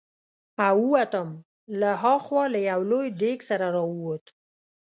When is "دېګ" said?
3.21-3.39